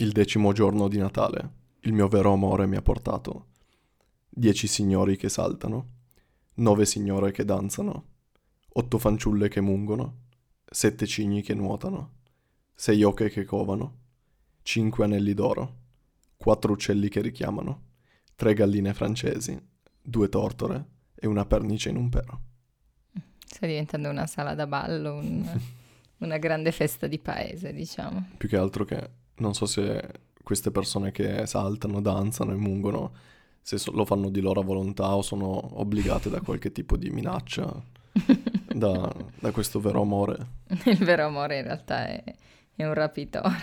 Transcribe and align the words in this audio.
Il 0.00 0.12
decimo 0.12 0.52
giorno 0.52 0.86
di 0.86 0.96
Natale, 0.96 1.50
il 1.80 1.92
mio 1.92 2.06
vero 2.06 2.32
amore 2.32 2.68
mi 2.68 2.76
ha 2.76 2.82
portato. 2.82 3.46
Dieci 4.28 4.68
signori 4.68 5.16
che 5.16 5.28
saltano, 5.28 5.88
nove 6.54 6.86
signore 6.86 7.32
che 7.32 7.44
danzano, 7.44 8.04
otto 8.74 8.98
fanciulle 8.98 9.48
che 9.48 9.60
mungono, 9.60 10.26
sette 10.64 11.04
cigni 11.04 11.42
che 11.42 11.52
nuotano, 11.54 12.18
sei 12.76 13.02
oche 13.02 13.28
che 13.28 13.42
covano, 13.42 13.98
cinque 14.62 15.04
anelli 15.04 15.34
d'oro, 15.34 15.78
quattro 16.36 16.74
uccelli 16.74 17.08
che 17.08 17.20
richiamano, 17.20 17.86
tre 18.36 18.54
galline 18.54 18.94
francesi, 18.94 19.60
due 20.00 20.28
tortore 20.28 20.84
e 21.12 21.26
una 21.26 21.44
pernice 21.44 21.88
in 21.88 21.96
un 21.96 22.08
pero. 22.08 22.40
Sta 23.44 23.66
diventando 23.66 24.08
una 24.10 24.28
sala 24.28 24.54
da 24.54 24.68
ballo, 24.68 25.14
un, 25.16 25.60
una 26.18 26.38
grande 26.38 26.70
festa 26.70 27.08
di 27.08 27.18
paese, 27.18 27.72
diciamo. 27.72 28.28
Più 28.36 28.48
che 28.48 28.56
altro 28.56 28.84
che 28.84 29.26
non 29.38 29.54
so 29.54 29.66
se 29.66 30.08
queste 30.42 30.70
persone 30.70 31.10
che 31.12 31.46
saltano, 31.46 32.00
danzano 32.00 32.52
e 32.52 32.56
mungono, 32.56 33.12
se 33.60 33.78
so- 33.78 33.92
lo 33.92 34.04
fanno 34.04 34.30
di 34.30 34.40
loro 34.40 34.62
volontà 34.62 35.14
o 35.14 35.22
sono 35.22 35.78
obbligate 35.80 36.30
da 36.30 36.40
qualche 36.40 36.72
tipo 36.72 36.96
di 36.96 37.10
minaccia, 37.10 37.70
da, 38.74 39.14
da 39.38 39.50
questo 39.50 39.80
vero 39.80 40.02
amore. 40.02 40.36
Il 40.84 40.98
vero 41.04 41.26
amore 41.26 41.58
in 41.58 41.64
realtà 41.64 42.06
è, 42.06 42.22
è 42.74 42.84
un 42.86 42.94
rapitore. 42.94 43.56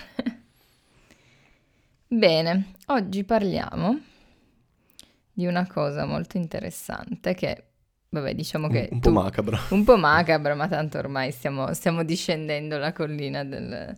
Bene, 2.07 2.73
oggi 2.87 3.23
parliamo 3.23 3.99
di 5.33 5.45
una 5.47 5.67
cosa 5.67 6.05
molto 6.05 6.37
interessante 6.37 7.33
che, 7.33 7.63
vabbè, 8.09 8.33
diciamo 8.35 8.67
che... 8.69 8.87
Un, 8.91 8.95
un 8.97 9.01
tu- 9.01 9.11
po' 9.11 9.21
macabra. 9.21 9.59
un 9.69 9.83
po' 9.83 9.97
macabra, 9.97 10.55
ma 10.55 10.67
tanto 10.67 10.97
ormai 10.99 11.31
stiamo, 11.31 11.73
stiamo 11.73 12.03
discendendo 12.03 12.77
la 12.77 12.93
collina 12.93 13.43
del- 13.43 13.93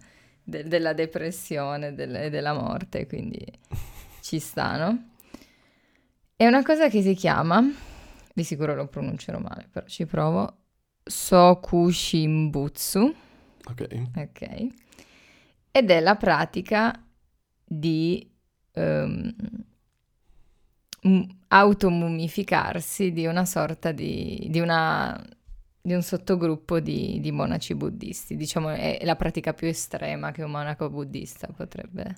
del- 0.47 0.67
della 0.67 0.93
depressione 0.93 1.93
del- 1.93 2.15
e 2.15 2.29
della 2.29 2.53
morte, 2.53 3.05
quindi 3.05 3.45
ci 4.21 4.39
sta, 4.39 4.77
no? 4.77 5.09
È 6.35 6.45
una 6.45 6.61
cosa 6.63 6.89
che 6.89 7.01
si 7.01 7.15
chiama, 7.15 7.63
di 8.33 8.43
sicuro 8.43 8.75
lo 8.75 8.87
pronuncerò 8.87 9.39
male, 9.39 9.67
però 9.71 9.85
ci 9.87 10.05
provo, 10.05 10.55
Sokushimbutsu, 11.03 13.15
Ok. 13.69 13.87
ok? 14.15 14.67
Ed 15.71 15.89
è 15.91 15.99
la 15.99 16.15
pratica 16.15 16.93
di 17.63 18.29
ehm, 18.73 19.35
m- 21.03 21.25
automumificarsi 21.47 23.11
di 23.11 23.25
una 23.25 23.45
sorta 23.45 23.91
di, 23.91 24.47
di 24.49 24.59
una 24.59 25.19
di 25.87 25.93
un 25.93 26.01
sottogruppo 26.03 26.81
di, 26.81 27.17
di 27.21 27.31
monaci 27.31 27.73
buddisti. 27.73 28.35
Diciamo 28.35 28.71
è 28.71 28.99
la 29.03 29.15
pratica 29.15 29.53
più 29.53 29.67
estrema 29.69 30.31
che 30.31 30.43
un 30.43 30.51
monaco 30.51 30.89
buddista 30.89 31.47
potrebbe, 31.47 32.13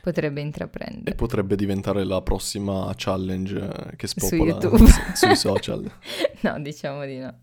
potrebbe 0.00 0.40
E 0.40 0.44
intraprendere. 0.44 1.14
potrebbe 1.14 1.54
diventare 1.54 2.02
la 2.04 2.22
prossima 2.22 2.90
challenge 2.96 3.92
che 3.96 4.06
spopola 4.06 4.58
su- 4.58 4.76
sui 5.14 5.36
social. 5.36 5.90
No, 6.40 6.58
diciamo 6.60 7.04
di 7.04 7.18
no. 7.18 7.34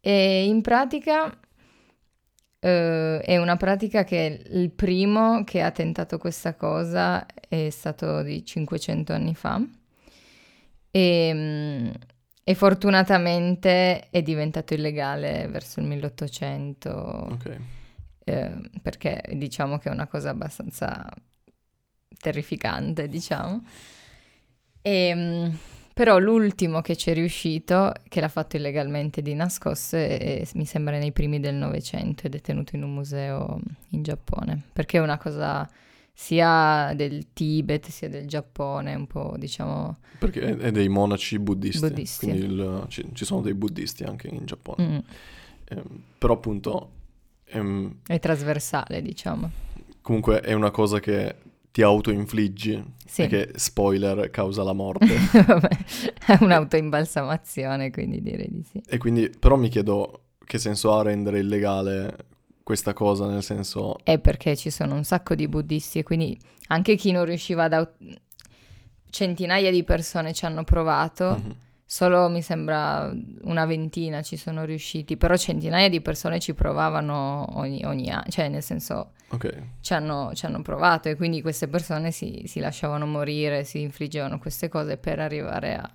E 0.00 0.46
in 0.46 0.62
pratica 0.62 1.38
eh, 2.60 3.20
è 3.20 3.36
una 3.36 3.56
pratica 3.56 4.02
che 4.04 4.44
il 4.50 4.70
primo 4.70 5.44
che 5.44 5.60
ha 5.60 5.70
tentato 5.72 6.16
questa 6.16 6.54
cosa 6.54 7.26
è 7.26 7.68
stato 7.68 8.22
di 8.22 8.42
500 8.42 9.12
anni 9.12 9.34
fa 9.34 9.60
e, 10.90 11.30
mm, 11.34 11.90
e 12.48 12.54
fortunatamente 12.54 14.08
è 14.08 14.22
diventato 14.22 14.72
illegale 14.72 15.46
verso 15.48 15.80
il 15.80 15.86
1800 15.86 17.26
Ok. 17.30 17.56
eh, 18.24 18.52
perché 18.80 19.22
diciamo 19.34 19.76
che 19.76 19.90
è 19.90 19.92
una 19.92 20.06
cosa 20.06 20.30
abbastanza 20.30 21.06
terrificante, 22.18 23.06
diciamo. 23.06 23.62
E, 24.80 25.50
però 25.92 26.18
l'ultimo 26.18 26.80
che 26.80 26.96
ci 26.96 27.10
è 27.10 27.12
riuscito, 27.12 27.92
che 28.08 28.20
l'ha 28.22 28.28
fatto 28.28 28.56
illegalmente 28.56 29.20
di 29.20 29.34
nascosto, 29.34 29.96
è- 29.96 30.42
mi 30.54 30.64
sembra 30.64 30.96
nei 30.96 31.12
primi 31.12 31.40
del 31.40 31.54
Novecento 31.54 32.26
ed 32.28 32.34
è 32.34 32.40
tenuto 32.40 32.76
in 32.76 32.82
un 32.82 32.94
museo 32.94 33.60
in 33.90 34.02
Giappone, 34.02 34.62
perché 34.72 34.96
è 34.96 35.02
una 35.02 35.18
cosa 35.18 35.68
sia 36.20 36.94
del 36.96 37.32
Tibet 37.32 37.86
sia 37.90 38.08
del 38.08 38.26
Giappone, 38.26 38.92
un 38.92 39.06
po' 39.06 39.36
diciamo... 39.38 39.98
Perché 40.18 40.56
è, 40.58 40.72
dei 40.72 40.88
monaci 40.88 41.38
buddisti. 41.38 41.78
Buddisti. 41.86 42.26
Quindi 42.26 42.44
il- 42.44 42.84
ci, 42.88 43.08
ci 43.12 43.24
sono 43.24 43.40
dei 43.40 43.54
buddisti 43.54 44.02
anche 44.02 44.26
in 44.26 44.44
Giappone. 44.44 44.84
mm, 44.88 44.98
Ehm, 45.70 46.02
però 46.18 46.34
appunto 46.34 46.90
ehm, 47.44 47.98
è 48.04 48.18
trasversale, 48.18 49.00
diciamo. 49.00 49.48
comunque 50.02 50.40
è 50.40 50.54
una 50.54 50.72
cosa 50.72 50.98
che 50.98 51.36
ti 51.70 51.82
autoinfliggi 51.82 52.82
Sì. 53.06 53.28
che, 53.28 53.52
spoiler, 53.54 54.28
causa 54.30 54.64
la 54.64 54.72
morte. 54.72 55.06
È 56.26 56.36
un'autoimbalsamazione, 56.40 57.90
quindi 57.92 58.20
direi 58.22 58.48
di 58.50 58.62
sì. 58.64 58.82
e 58.84 58.98
quindi 58.98 59.30
però 59.38 59.56
mi 59.56 59.68
chiedo 59.68 60.22
che 60.44 60.58
senso 60.58 60.96
ha 60.96 61.02
rendere 61.02 61.38
illegale 61.38 62.16
questa 62.68 62.92
cosa, 62.92 63.26
nel 63.26 63.42
senso... 63.42 63.96
È 64.02 64.18
perché 64.18 64.54
ci 64.54 64.68
sono 64.68 64.94
un 64.94 65.02
sacco 65.02 65.34
di 65.34 65.48
buddisti 65.48 66.00
e 66.00 66.02
quindi 66.02 66.38
anche 66.66 66.96
chi 66.96 67.12
non 67.12 67.24
riusciva 67.24 67.64
ad... 67.64 67.72
au- 67.72 67.88
Centinaia 69.10 69.70
di 69.70 69.84
persone 69.84 70.34
ci 70.34 70.44
hanno 70.44 70.64
provato, 70.64 71.40
Mhm. 71.42 71.54
solo 71.86 72.28
mi 72.28 72.42
sembra 72.42 73.10
una 73.44 73.64
ventina 73.64 74.20
ci 74.20 74.36
sono 74.36 74.64
riusciti, 74.66 75.16
però 75.16 75.34
centinaia 75.34 75.88
di 75.88 76.02
persone 76.02 76.40
ci 76.40 76.52
provavano 76.52 77.46
ogni, 77.58 77.82
ogni 77.86 78.10
anno, 78.10 78.24
cioè 78.28 78.48
nel 78.50 78.62
senso 78.62 79.12
Ok, 79.30 79.62
ci 79.80 79.94
hanno, 79.94 80.32
ci 80.34 80.44
hanno 80.44 80.60
provato 80.60 81.08
e 81.08 81.16
quindi 81.16 81.40
queste 81.40 81.68
persone 81.68 82.10
si, 82.10 82.42
si 82.44 82.60
lasciavano 82.60 83.06
morire, 83.06 83.64
si 83.64 83.80
infliggevano 83.80 84.38
queste 84.38 84.68
cose 84.68 84.98
per 84.98 85.20
arrivare 85.20 85.74
a, 85.74 85.90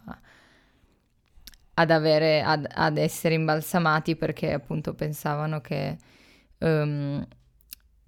ad, 1.76 1.92
avere, 1.92 2.42
ad, 2.42 2.68
ad 2.72 2.98
essere 2.98 3.36
imbalsamati 3.36 4.16
perché 4.16 4.54
appunto 4.54 4.94
pensavano 4.94 5.62
che 5.62 5.98
ehm, 6.64 7.28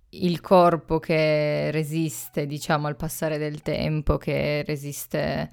il 0.10 0.40
corpo 0.42 1.00
che 1.00 1.72
resiste, 1.72 2.46
diciamo, 2.48 2.88
al 2.88 2.96
passare 2.96 3.38
del 3.38 3.62
tempo, 3.62 4.18
che 4.18 4.64
resiste 4.66 5.52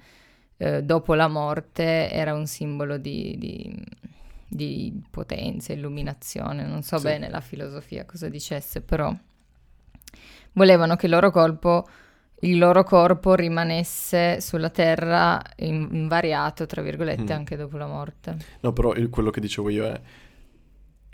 eh, 0.57 0.83
dopo 0.83 1.13
la 1.15 1.27
morte, 1.27 2.09
era 2.09 2.33
un 2.33 2.45
simbolo 2.47 2.97
di, 2.97 3.35
di- 3.37 3.83
di 4.47 5.01
potenza, 5.09 5.73
illuminazione. 5.73 6.65
Non 6.65 6.83
so 6.83 6.97
Sì. 6.97 7.03
bene 7.05 7.29
la 7.29 7.41
filosofia 7.41 8.05
cosa 8.05 8.29
dicesse, 8.29 8.81
però 8.81 9.13
volevano 10.53 10.95
che 10.95 11.07
il 11.07 11.11
loro 11.11 11.31
corpo, 11.31 11.87
il 12.41 12.57
loro 12.57 12.83
corpo 12.83 13.33
rimanesse 13.35 14.39
sulla 14.41 14.69
terra 14.69 15.41
in- 15.57 15.89
invariato, 15.91 16.65
tra 16.65 16.81
virgolette, 16.81 17.33
Mm. 17.33 17.37
anche 17.37 17.55
dopo 17.57 17.77
la 17.77 17.87
morte. 17.87 18.37
no 18.61 18.71
però 18.73 18.93
il- 18.93 19.09
quello 19.09 19.29
che 19.31 19.41
dicevo 19.41 19.69
io 19.69 19.85
è 19.85 19.99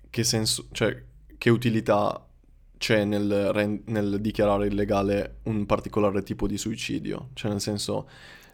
che 0.10 0.24
senso, 0.24 0.68
cioè 0.72 1.02
che 1.40 1.50
utilità 1.50 2.24
c'è 2.78 3.04
nel, 3.06 3.82
nel 3.86 4.22
dichiarare 4.22 4.68
illegale 4.68 5.38
un 5.46 5.66
particolare 5.66 6.22
tipo 6.22 6.46
di 6.46 6.58
suicidio? 6.60 7.30
Cioè 7.34 7.50
nel 7.50 7.62
senso... 7.62 8.08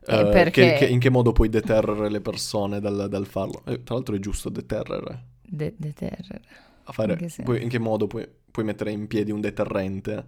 Eh, 0.08 0.20
eh, 0.20 0.26
perché- 0.30 0.74
che- 0.74 0.74
che- 0.78 0.86
in 0.88 1.00
che 1.00 1.10
modo 1.10 1.32
puoi 1.34 1.50
deterrere 1.50 2.10
le 2.10 2.22
persone 2.22 2.80
dal, 2.80 3.08
dal 3.10 3.26
farlo? 3.26 3.64
Eh, 3.66 3.84
tra 3.84 3.96
l'altro 3.96 4.16
è 4.16 4.20
giusto 4.20 4.50
deterrere. 4.50 5.24
De- 5.42 5.74
deterrere. 5.78 6.42
A 6.86 6.92
fare, 6.94 7.14
In 7.14 7.18
che 7.18 7.44
puoi- 7.44 7.62
in 7.64 7.70
che 7.70 7.80
modo 7.80 8.06
puoi, 8.08 8.26
puoi 8.52 8.64
mettere 8.66 8.92
in 8.92 9.08
piedi 9.08 9.32
un 9.32 9.42
deterrente 9.42 10.24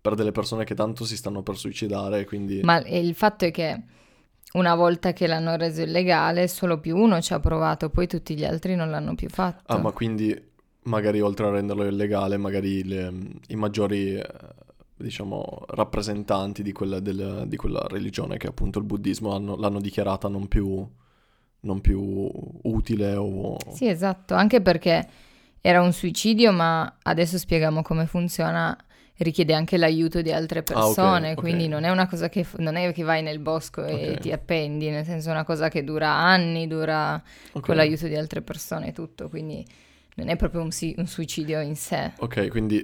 per 0.00 0.14
delle 0.16 0.32
persone 0.32 0.64
che 0.64 0.74
tanto 0.74 1.04
si 1.04 1.16
stanno 1.16 1.42
per 1.42 1.56
suicidare, 1.56 2.24
quindi... 2.24 2.60
Ma 2.64 2.80
il 2.84 3.14
fatto 3.14 3.44
è 3.44 3.52
che 3.52 3.80
una 4.54 4.74
volta 4.74 5.12
che 5.12 5.28
l'hanno 5.28 5.54
reso 5.56 5.82
illegale, 5.82 6.48
solo 6.48 6.80
più 6.80 6.96
uno 6.96 7.20
ci 7.20 7.32
ha 7.32 7.38
provato, 7.38 7.88
poi 7.90 8.08
tutti 8.08 8.34
gli 8.36 8.44
altri 8.44 8.74
non 8.74 8.90
l'hanno 8.90 9.14
più 9.14 9.28
fatto. 9.28 9.72
Ah, 9.72 9.78
ma 9.78 9.92
quindi 9.92 10.50
magari 10.84 11.20
oltre 11.20 11.46
a 11.46 11.50
renderlo 11.50 11.84
illegale, 11.86 12.36
magari 12.36 12.84
le- 12.84 13.12
i 13.48 13.56
maggiori, 13.56 14.14
eh, 14.14 14.26
diciamo, 14.96 15.64
rappresentanti 15.68 16.62
di 16.62 16.72
quella, 16.72 17.00
del- 17.00 17.44
di 17.46 17.56
quella 17.56 17.84
religione, 17.88 18.36
che 18.36 18.46
è 18.46 18.50
appunto 18.50 18.78
il 18.78 18.84
buddismo, 18.84 19.34
hanno- 19.34 19.56
l'hanno 19.56 19.80
dichiarata 19.80 20.28
non 20.28 20.48
più, 20.48 20.86
non 21.60 21.80
più 21.80 22.00
utile 22.62 23.14
o... 23.16 23.56
Sì, 23.72 23.86
esatto, 23.88 24.34
anche 24.34 24.60
perché 24.60 25.08
era 25.60 25.80
un 25.80 25.92
suicidio, 25.92 26.52
ma 26.52 26.98
adesso 27.02 27.38
spieghiamo 27.38 27.82
come 27.82 28.06
funziona. 28.06 28.76
Richiede 29.14 29.54
anche 29.54 29.76
l'aiuto 29.76 30.20
di 30.20 30.32
altre 30.32 30.60
Ah, 30.60 30.62
persone, 30.64 31.32
ok. 31.32 31.38
quindi 31.38 31.68
non 31.68 31.84
è 31.84 31.90
una 31.90 32.08
cosa 32.08 32.28
che 32.28 32.44
non 32.56 32.74
è 32.74 32.92
che 32.92 33.04
vai 33.04 33.22
nel 33.22 33.38
bosco 33.38 33.84
e 33.84 34.14
Ok. 34.14 34.18
ti 34.18 34.32
appendi, 34.32 34.88
nel 34.90 35.04
senso 35.04 35.28
è 35.28 35.32
una 35.32 35.44
cosa 35.44 35.68
che 35.68 35.84
dura 35.84 36.08
anni, 36.10 36.66
dura 36.66 37.22
con 37.60 37.76
l'aiuto 37.76 38.08
di 38.08 38.16
altre 38.16 38.40
persone 38.42 38.88
e 38.88 38.92
tutto, 38.92 39.28
quindi 39.28 39.64
non 40.16 40.28
è 40.28 40.36
proprio 40.36 40.60
un, 40.62 40.70
un 40.96 41.06
suicidio 41.06 41.60
in 41.60 41.76
sé. 41.76 42.12
Ok, 42.18 42.48
quindi 42.48 42.82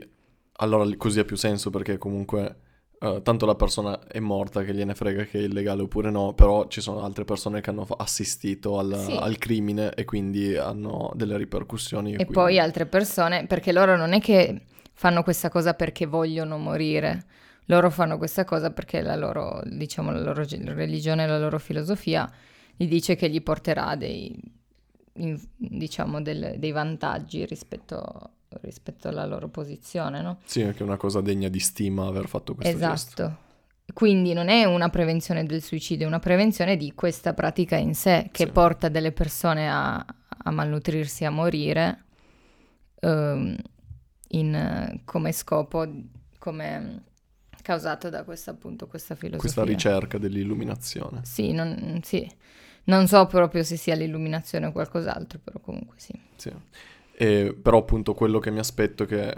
allora 0.61 0.89
così 0.97 1.21
ha 1.21 1.25
più 1.25 1.37
senso 1.37 1.71
perché 1.71 1.99
comunque 1.99 2.57
eh, 3.01 3.21
tanto 3.23 3.47
la 3.47 3.55
persona 3.55 4.07
è 4.09 4.19
morta 4.19 4.65
che 4.65 4.75
gliene 4.75 4.95
frega 4.95 5.25
che 5.25 5.39
è 5.39 5.43
illegale 5.43 5.83
oppure 5.83 6.11
no, 6.11 6.35
però 6.35 6.67
ci 6.67 6.81
sono 6.81 7.03
altre 7.03 7.25
persone 7.25 7.61
che 7.61 7.71
hanno 7.71 7.87
assistito 7.97 8.79
al, 8.79 8.97
Sì. 9.07 9.13
al 9.13 9.39
crimine 9.39 9.95
e 9.95 10.05
quindi 10.05 10.57
hanno 10.57 11.13
delle 11.15 11.37
ripercussioni. 11.37 12.13
E 12.13 12.17
quindi- 12.17 12.33
poi 12.33 12.59
altre 12.59 12.87
persone, 12.87 13.47
perché 13.47 13.73
loro 13.73 13.97
non 13.97 14.13
è 14.15 14.21
che 14.21 14.63
fanno 14.95 15.23
questa 15.23 15.49
cosa 15.49 15.75
perché 15.75 16.07
vogliono 16.07 16.59
morire. 16.59 17.25
Loro 17.67 17.91
fanno 17.91 18.17
questa 18.17 18.45
cosa 18.45 18.73
perché 18.73 19.03
la 19.03 19.15
loro, 19.15 19.61
diciamo, 19.65 20.11
la 20.11 20.21
loro 20.21 20.43
religione, 20.49 21.27
la 21.27 21.39
loro 21.39 21.59
filosofia 21.59 22.29
gli 22.75 22.89
dice 22.89 23.15
che 23.15 23.29
gli 23.29 23.43
porterà 23.43 23.95
dei, 23.95 24.35
in, 25.19 25.38
diciamo, 25.56 26.20
del, 26.20 26.55
dei 26.59 26.73
vantaggi 26.73 27.44
rispetto, 27.44 28.31
rispetto, 28.62 29.09
alla 29.09 29.26
loro 29.26 29.49
posizione, 29.49 30.23
no? 30.23 30.38
Sì, 30.44 30.61
è 30.61 30.67
anche 30.67 30.82
una 30.82 30.97
cosa 30.97 31.20
degna 31.20 31.49
di 31.49 31.61
stima 31.61 32.06
aver 32.06 32.29
fatto 32.29 32.55
questo 32.55 32.76
esatto. 32.76 32.93
gesto. 32.93 33.37
Quindi 33.93 34.32
non 34.32 34.49
è 34.49 34.65
una 34.65 34.91
prevenzione 34.91 35.44
del 35.44 35.62
suicidio, 35.62 36.05
è 36.05 36.09
una 36.09 36.19
prevenzione 36.19 36.76
di 36.76 36.93
questa 36.94 37.32
pratica 37.32 37.76
in 37.76 37.94
sé 37.94 38.29
che 38.32 38.44
Sì. 38.44 38.53
porta 38.53 38.88
delle 38.88 39.12
persone 39.12 39.70
a, 39.70 39.97
a 39.97 40.50
malnutrirsi, 40.50 41.25
a 41.25 41.31
morire, 41.31 42.05
ehm, 43.00 43.56
in, 44.29 45.00
come 45.05 45.32
scopo, 45.32 45.87
come 46.38 47.03
causato 47.62 48.09
da 48.09 48.25
questa 48.25 48.53
appunto 48.53 48.87
questa 48.87 49.15
filosofia. 49.15 49.53
Questa 49.53 49.65
ricerca 49.65 50.19
dell'illuminazione. 50.19 51.20
Sì, 51.25 51.53
non, 51.53 52.00
sì. 52.03 52.31
Non 52.88 53.06
so 53.06 53.26
proprio 53.26 53.62
se 53.62 53.76
sia 53.76 53.94
l'illuminazione 53.94 54.67
o 54.67 54.73
qualcos'altro, 54.73 55.38
però 55.43 55.58
comunque 55.61 55.96
sì. 55.99 56.12
Sì. 56.37 56.50
E, 57.17 57.55
però 57.61 57.79
appunto 57.79 58.14
quello 58.14 58.38
che 58.38 58.50
mi 58.50 58.58
aspetto 58.61 59.02
è 59.02 59.06
che 59.06 59.37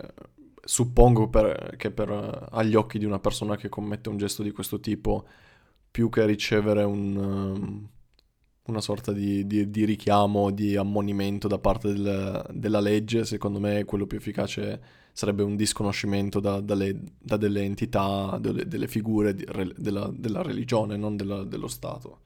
suppongo 0.62 1.29
per- 1.29 1.75
che 1.76 1.91
per, 1.91 2.49
agli 2.52 2.75
occhi 2.76 2.99
di 2.99 3.05
una 3.06 3.19
persona 3.19 3.56
che 3.56 3.69
commette 3.69 4.08
un 4.08 4.19
gesto 4.19 4.43
di 4.43 4.50
questo 4.52 4.79
tipo, 4.81 5.26
più 5.91 6.08
che 6.11 6.25
ricevere 6.26 6.85
un, 6.85 7.17
um, 7.17 7.88
una 8.67 8.81
sorta 8.81 9.12
di, 9.12 9.44
di- 9.47 9.69
di 9.69 9.85
richiamo, 9.85 10.50
di 10.53 10.76
ammonimento 10.76 11.49
da 11.49 11.58
parte 11.58 11.93
del- 11.93 12.46
della 12.53 12.81
legge, 12.81 13.25
secondo 13.25 13.58
me 13.58 13.85
quello 13.85 14.06
più 14.06 14.19
efficace 14.19 14.81
sarebbe 15.12 15.43
un 15.43 15.56
disconoscimento 15.56 16.38
da, 16.38 16.61
dalle- 16.61 17.00
da 17.19 17.37
delle 17.37 17.62
entità, 17.62 18.38
delle, 18.41 18.69
delle 18.69 18.87
figure 18.87 19.35
di- 19.35 19.46
della, 19.76 20.08
della 20.14 20.43
religione, 20.43 20.96
non 20.96 21.17
della- 21.17 21.43
dello 21.43 21.67
Stato. 21.67 22.20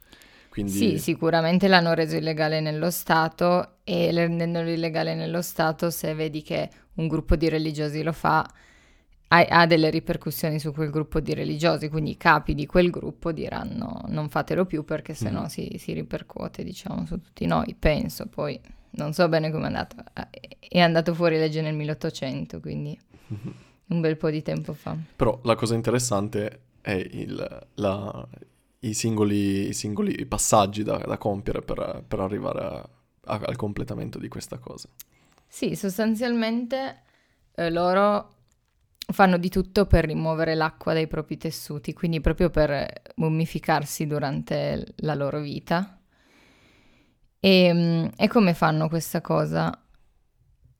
Quindi, 0.55 0.73
Sì, 0.73 0.99
sicuramente 0.99 1.67
l'hanno 1.67 1.95
reso 1.95 2.15
illegale 2.15 2.61
nello 2.61 2.89
Stato 2.93 3.79
e 3.83 4.13
rendendolo 4.13 4.71
illegale 4.71 5.17
nello 5.17 5.43
Stato, 5.43 5.91
se 5.91 6.15
vedi 6.15 6.43
che 6.43 6.71
un 6.95 7.09
gruppo 7.09 7.35
di 7.35 7.49
religiosi 7.49 8.05
lo 8.05 8.13
fa, 8.13 8.49
ha, 9.29 9.47
ha 9.49 9.67
delle 9.67 9.91
ripercussioni 9.91 10.61
su 10.61 10.73
quel 10.73 10.91
gruppo 10.91 11.19
di 11.19 11.35
religiosi, 11.35 11.89
quindi 11.89 12.13
i 12.13 12.17
capi 12.17 12.55
di 12.55 12.67
quel 12.67 12.91
gruppo 12.91 13.33
diranno 13.33 14.03
non 14.07 14.29
fatelo 14.29 14.65
più 14.65 14.85
perché 14.85 15.13
sennò 15.13 15.41
Mhm. 15.41 15.47
si, 15.49 15.75
si 15.77 15.93
ripercuote, 15.93 16.63
diciamo, 16.63 17.05
su 17.05 17.21
tutti 17.21 17.47
noi, 17.47 17.75
penso, 17.77 18.27
poi 18.27 18.61
non 18.91 19.13
so 19.13 19.29
bene 19.29 19.51
come 19.51 19.65
è 19.65 19.67
andato, 19.67 19.97
è 20.61 20.79
andato 20.79 21.15
fuori 21.15 21.37
legge 21.37 21.63
nel 21.63 21.75
1800, 21.75 22.61
quindi 22.61 22.97
un 23.89 24.01
bel 24.01 24.17
po' 24.17 24.31
di 24.31 24.41
tempo 24.41 24.73
fa. 24.73 24.97
Però 25.17 25.41
la 25.43 25.57
cosa 25.57 25.75
interessante 25.75 26.61
è 26.81 26.93
il- 26.93 27.67
la- 27.75 28.29
i, 28.89 28.95
singoli, 28.95 29.69
i 29.69 29.73
singoli 29.73 30.27
passaggi 30.27 30.83
da, 30.83 30.97
da 30.99 31.19
compiere 31.19 31.61
per, 31.63 32.05
per 32.07 32.21
arrivare 32.21 32.61
a- 32.61 32.89
a- 33.27 33.41
al 33.45 33.57
completamento 33.57 34.19
di 34.19 34.29
questa 34.29 34.59
cosa. 34.59 34.89
Sì, 35.47 35.77
sostanzialmente 35.77 37.03
eh, 37.55 37.71
loro 37.71 38.31
fanno 39.13 39.37
di 39.37 39.49
tutto 39.49 39.87
per 39.87 40.05
rimuovere 40.07 40.55
l'acqua 40.55 40.93
dai 40.95 41.07
propri 41.07 41.37
tessuti, 41.37 41.93
quindi 41.93 42.21
proprio 42.21 42.51
per 42.51 43.03
mummificarsi 43.17 44.07
durante 44.07 44.95
la 44.97 45.15
loro 45.15 45.41
vita. 45.41 45.99
E, 47.41 47.73
mm, 47.73 48.07
e 48.17 48.29
come 48.29 48.55
fanno 48.55 48.89
questa 48.89 49.21
cosa? 49.21 49.71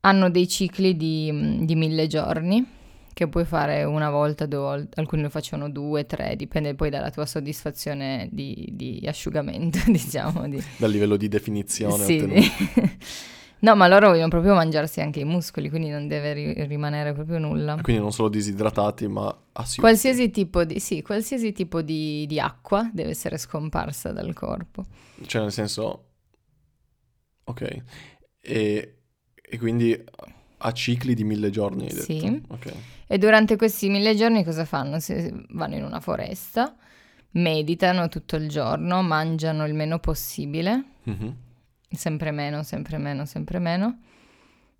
Hanno 0.01 0.29
dei 0.29 0.47
cicli 0.47 0.95
di, 0.95 1.59
di 1.65 1.75
mille 1.75 2.07
giorni 2.07 2.65
che 3.15 3.29
puoi 3.29 3.45
fare 3.45 3.85
una 3.85 4.09
volta, 4.09 4.45
due 4.45 4.59
volte, 4.59 4.99
alcuni 4.99 5.21
lo 5.21 5.29
facevano 5.29 5.69
due, 5.69 6.05
tre, 6.05 6.35
dipende 6.35 6.75
poi 6.75 6.89
dalla 6.89 7.09
tua 7.11 7.25
soddisfazione 7.25 8.27
di, 8.29 8.67
di 8.73 9.01
asciugamento, 9.07 9.79
diciamo. 9.87 10.49
Di, 10.49 10.61
Dal 10.75 10.91
livello 10.91 11.15
di 11.15 11.29
definizione 11.29 12.03
sì, 12.03 12.17
ottenuto. 12.17 12.41
No, 13.57 13.73
ma 13.75 13.87
loro 13.87 14.09
vogliono 14.09 14.27
proprio 14.27 14.53
mangiarsi 14.53 14.99
anche 14.99 15.21
i 15.21 15.23
muscoli, 15.23 15.69
quindi 15.69 15.89
non 15.89 16.07
deve 16.07 16.33
ri- 16.33 16.65
rimanere 16.65 17.13
proprio 17.13 17.39
nulla. 17.39 17.79
Quindi 17.81 18.01
non 18.01 18.11
solo 18.11 18.27
disidratati, 18.27 19.07
ma 19.07 19.35
asciutti. 19.53 19.79
Qualsiasi 19.79 20.29
tipo 20.29 20.65
di, 20.65 20.79
sì, 20.79 21.01
qualsiasi 21.01 21.51
tipo 21.53 21.81
di, 21.81 22.25
di 22.27 22.39
acqua 22.39 22.87
deve 22.93 23.11
essere 23.11 23.37
scomparsa 23.37 24.11
dal 24.11 24.33
corpo. 24.33 24.85
Cioè, 25.25 25.41
nel 25.41 25.51
senso... 25.53 26.03
Ok. 27.45 27.83
E, 28.41 28.97
e 29.33 29.57
quindi 29.57 30.03
a 30.57 30.71
cicli 30.71 31.13
di 31.13 31.23
mille 31.23 31.49
giorni? 31.49 31.89
Sì. 31.89 32.41
Ok. 32.49 32.73
E 33.07 33.17
durante 33.17 33.55
questi 33.55 33.89
mille 33.89 34.15
giorni 34.15 34.43
cosa 34.43 34.65
fanno? 34.65 34.99
Si- 34.99 35.45
vanno 35.49 35.75
in 35.75 35.83
una 35.83 35.99
foresta, 35.99 36.75
meditano 37.31 38.07
tutto 38.07 38.35
il 38.35 38.47
giorno, 38.49 39.01
mangiano 39.01 39.65
il 39.65 39.73
meno 39.73 39.99
possibile, 39.99 40.83
Mhm. 41.03 41.35
sempre 41.89 42.31
meno, 42.31 42.63
sempre 42.63 42.97
meno, 42.97 43.25
sempre 43.25 43.59
meno, 43.59 43.99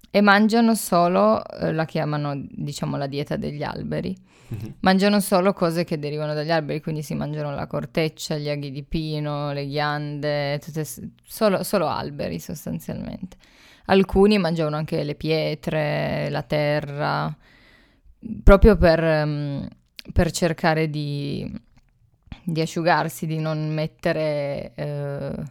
e 0.10 0.22
mangiano 0.22 0.75
solo, 0.75 1.44
eh, 1.45 1.74
la 1.74 1.86
chiamano 1.86 2.33
diciamo 2.50 2.95
la 2.98 3.07
dieta 3.07 3.36
degli 3.36 3.63
alberi. 3.63 4.16
Mhm. 4.48 4.75
Mangiano 4.81 5.19
solo 5.19 5.54
cose 5.54 5.83
che 5.83 6.00
derivano 6.00 6.33
dagli 6.33 6.51
alberi, 6.51 6.80
quindi 6.81 7.01
si 7.01 7.16
mangiano 7.16 7.54
la 7.54 7.68
corteccia, 7.68 8.38
gli 8.38 8.48
aghi 8.48 8.71
di 8.71 8.83
pino, 8.83 9.51
le 9.51 9.66
ghiande, 9.68 10.60
tutte 10.60 10.86
solo, 11.25 11.63
solo 11.63 11.88
alberi 11.88 12.39
sostanzialmente. 12.39 13.38
Alcuni 13.85 14.37
mangiavano 14.37 14.77
anche 14.77 15.03
le 15.03 15.15
pietre, 15.15 16.29
la 16.29 16.41
terra, 16.41 17.35
proprio 18.43 18.75
per, 18.77 19.03
ehm, 19.03 19.67
per 20.11 20.31
cercare 20.31 20.89
di, 20.89 21.51
di 22.43 22.61
asciugarsi, 22.61 23.27
di 23.27 23.37
non 23.37 23.71
mettere 23.73 24.73
eh, 24.75 25.43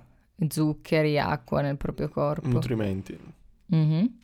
zuccheri, 0.49 1.19
acqua 1.19 1.61
nel 1.61 1.77
proprio 1.77 2.09
corpo. 2.09 2.49
Nutrimenti. 2.49 3.19
Mhm. 3.67 4.19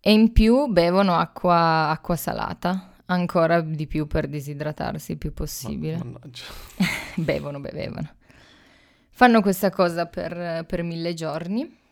E 0.00 0.12
in 0.12 0.32
più 0.32 0.66
bevono 0.66 1.14
acqua, 1.14 1.88
acqua 1.88 2.16
salata, 2.16 2.92
ancora 3.06 3.60
di 3.60 3.86
più 3.86 4.06
per 4.06 4.28
disidratarsi 4.28 5.12
il 5.12 5.18
più 5.18 5.32
possibile. 5.32 5.96
mannaggia. 5.96 6.44
Bevono, 7.16 7.60
bevevano. 7.60 8.10
Fanno 9.10 9.40
questa 9.40 9.70
cosa 9.70 10.06
per, 10.06 10.64
per 10.66 10.82
mille 10.82 11.14
giorni. 11.14 11.82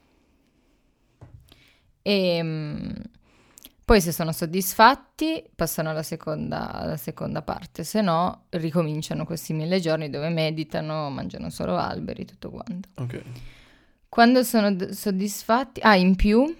E 2.02 2.40
mm, 2.42 2.90
poi 3.84 4.00
se 4.00 4.12
sono 4.12 4.32
soddisfatti 4.32 5.42
passano 5.54 5.90
alla 5.90 6.02
seconda, 6.02 6.72
alla 6.72 6.96
seconda 6.96 7.42
parte, 7.42 7.84
se 7.84 8.00
no 8.00 8.44
ricominciano 8.50 9.24
questi 9.24 9.52
mille 9.52 9.80
giorni 9.80 10.10
dove 10.10 10.28
meditano, 10.28 11.10
mangiano 11.10 11.50
solo 11.50 11.76
alberi, 11.76 12.24
tutto 12.24 12.50
quanto. 12.50 12.88
Ok. 12.96 13.22
Quando 14.08 14.42
sono 14.42 14.72
d- 14.74 14.90
soddisfatti, 14.90 15.80
ah, 15.82 15.96
in 15.96 16.16
più 16.16 16.54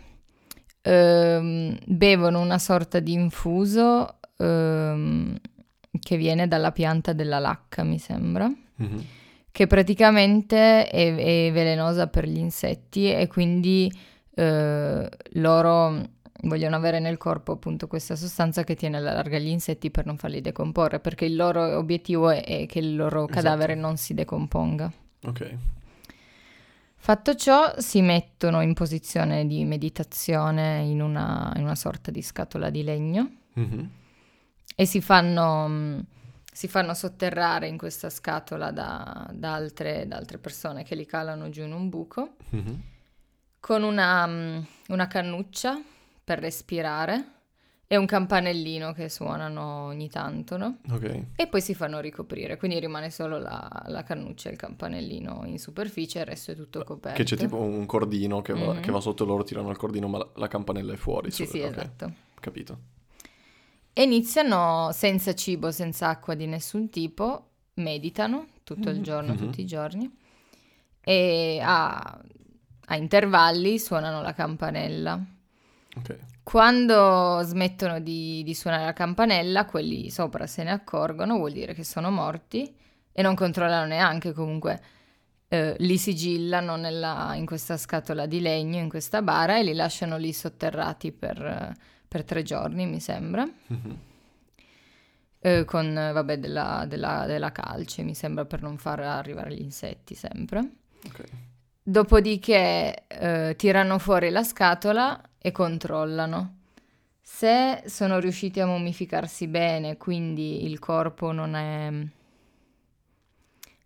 ehm, 0.83 1.79
bevono 1.87 2.41
una 2.41 2.59
sorta 2.59 2.99
di 3.01 3.13
infuso 3.13 4.17
ehm, 4.39 5.37
che 6.01 6.17
viene 6.17 6.49
dalla 6.49 6.73
pianta 6.73 7.13
della 7.13 7.39
lacca, 7.39 7.85
mi 7.85 7.99
sembra, 7.99 8.51
Mhm. 8.77 9.05
che 9.53 9.67
praticamente 9.67 10.89
è, 10.89 11.15
è 11.15 11.53
velenosa 11.53 12.07
per 12.09 12.27
gli 12.27 12.39
insetti 12.39 13.13
e 13.13 13.27
quindi 13.29 13.93
eh, 14.35 15.09
loro 15.35 16.01
vogliono 16.45 16.75
avere 16.77 16.99
nel 16.99 17.19
corpo 17.19 17.53
appunto 17.53 17.87
questa 17.87 18.17
sostanza 18.17 18.65
che 18.65 18.75
tiene 18.75 18.97
alla 18.97 19.13
larga 19.13 19.39
gli 19.39 19.47
insetti 19.49 19.91
per 19.91 20.07
non 20.07 20.17
farli 20.17 20.41
decomporre, 20.41 20.99
perché 21.01 21.25
il 21.25 21.37
loro 21.37 21.77
obiettivo 21.79 22.31
è, 22.31 22.43
è 22.45 22.67
che 22.67 22.79
il 22.81 22.97
loro 22.97 23.25
Esatto. 23.29 23.33
cadavere 23.35 23.75
non 23.75 23.97
si 23.97 24.13
decomponga. 24.15 24.91
Ok. 25.25 25.55
Fatto 26.97 27.35
ciò, 27.35 27.75
si 27.79 28.01
mettono 28.01 28.61
in 28.61 28.75
posizione 28.75 29.47
di 29.47 29.65
meditazione 29.65 30.83
in 30.83 31.03
una, 31.03 31.53
in 31.57 31.63
una 31.65 31.75
sorta 31.75 32.11
di 32.13 32.23
scatola 32.23 32.71
di 32.71 32.85
legno 32.85 33.31
Mhm. 33.55 33.91
e 34.77 34.87
si 34.87 35.01
fanno, 35.01 35.67
mh, 35.69 36.05
si 36.53 36.69
fanno 36.69 36.95
sotterrare 36.95 37.67
in 37.67 37.77
questa 37.77 38.09
scatola 38.09 38.71
da, 38.71 39.29
da 39.33 39.53
altre, 39.55 40.07
da 40.07 40.17
altre 40.17 40.39
persone 40.39 40.85
che 40.85 40.95
li 40.95 41.05
calano 41.05 41.51
giù 41.51 41.63
in 41.63 41.73
un 41.73 41.89
buco 41.89 42.35
Mhm. 42.51 42.83
Con 43.63 43.85
una, 43.85 44.27
mh, 44.27 44.67
una 44.89 45.07
cannuccia 45.07 45.81
per 46.25 46.41
respirare 46.41 47.27
e 47.87 47.97
un 47.97 48.07
campanellino 48.07 48.93
che 48.93 49.09
suonano 49.09 49.85
ogni 49.85 50.09
tanto, 50.09 50.57
no? 50.57 50.79
Ok. 50.91 51.27
E 51.37 51.47
poi 51.47 51.61
si 51.61 51.73
fanno 51.73 52.01
ricoprire, 52.01 52.57
quindi 52.57 52.81
rimane 52.81 53.09
solo 53.11 53.39
la, 53.39 53.69
la 53.87 54.03
cannuccia 54.03 54.49
e 54.49 54.53
il 54.53 54.59
campanellino 54.59 55.43
in 55.45 55.59
superficie, 55.61 56.19
il 56.19 56.25
resto 56.25 56.51
è 56.51 56.57
tutto 56.57 56.83
coperto. 56.83 57.19
Che 57.19 57.25
c'è 57.25 57.37
tipo 57.37 57.59
un 57.61 57.87
cordino 57.87 58.43
che 58.43 58.53
va, 58.53 58.73
Mhm. 58.75 58.81
che 58.81 58.91
va 58.91 58.99
sotto 59.01 59.25
loro, 59.25 59.45
tirano 59.45 59.71
il 59.71 59.77
cordino, 59.77 60.09
ma 60.09 60.19
la, 60.19 60.29
la 60.35 60.49
campanella 60.49 60.95
è 60.95 60.97
fuori. 60.97 61.31
Sì, 61.31 61.45
su- 61.45 61.53
sì, 61.53 61.61
ok, 61.61 61.71
esatto. 61.77 62.13
Capito. 62.41 62.79
E 63.93 64.03
iniziano 64.03 64.91
senza 64.93 65.35
cibo, 65.35 65.71
senza 65.71 66.09
acqua 66.09 66.35
di 66.35 66.47
nessun 66.47 66.89
tipo, 66.91 67.51
meditano 67.75 68.49
tutto 68.65 68.89
il 68.91 69.03
giorno, 69.03 69.33
Mhm. 69.35 69.39
tutti 69.39 69.61
i 69.61 69.67
giorni, 69.67 70.11
e 71.01 71.61
a, 71.63 72.21
a 72.87 72.97
intervalli 72.97 73.79
suonano 73.79 74.21
la 74.23 74.33
campanella. 74.33 75.19
Ok. 75.97 76.19
Quando 76.43 77.41
smettono 77.45 78.01
di, 78.01 78.43
di 78.43 78.55
suonare 78.55 78.85
la 78.85 78.93
campanella, 78.93 79.65
quelli 79.67 80.11
sopra 80.11 80.47
se 80.47 80.63
ne 80.65 80.71
accorgono, 80.73 81.37
vuol 81.37 81.53
dire 81.53 81.75
che 81.75 81.85
sono 81.85 82.11
morti 82.11 82.75
e 83.13 83.23
non 83.23 83.35
controllano 83.35 83.87
neanche 83.87 84.33
comunque. 84.33 84.83
eh, 85.53 85.77
li 85.81 85.99
sigillano 85.99 86.77
nella- 86.77 87.35
in 87.35 87.45
questa 87.45 87.77
scatola 87.77 88.25
di 88.25 88.41
legno, 88.41 88.79
in 88.79 88.89
questa 88.89 89.21
bara 89.21 89.59
e 89.59 89.63
li 89.63 89.75
lasciano 89.75 90.17
lì 90.17 90.33
sotterrati 90.33 91.13
per, 91.13 91.75
per 92.09 92.25
tre 92.25 92.43
giorni, 92.43 92.87
mi 92.87 93.01
sembra. 93.01 93.47
Mhm. 93.67 93.99
Eh, 95.41 95.65
con, 95.67 95.93
vabbè, 95.93 96.39
della, 96.39 96.87
della- 96.89 97.27
della 97.27 97.53
calce, 97.53 98.03
mi 98.03 98.15
sembra, 98.15 98.47
per 98.47 98.63
non 98.63 98.79
far 98.79 99.01
arrivare 99.01 99.55
gli 99.55 99.61
insetti 99.61 100.15
sempre. 100.15 100.61
Ok. 101.07 101.25
Dopodiché 101.85 103.07
eh, 103.09 103.55
tirano 103.57 103.99
fuori 103.99 104.31
la 104.31 104.45
scatola 104.45 105.21
e 105.39 105.51
controllano. 105.51 106.59
Se 107.21 107.83
sono 107.87 108.19
riusciti 108.21 108.61
a 108.61 108.67
mummificarsi 108.67 109.49
bene, 109.49 109.97
quindi 109.97 110.65
il 110.65 110.79
corpo 110.79 111.33
non 111.33 111.55
è, 111.55 111.91